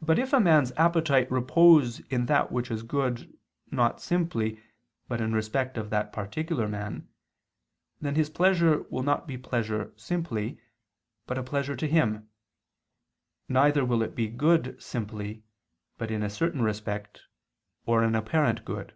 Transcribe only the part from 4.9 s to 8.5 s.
but in respect of that particular man, then his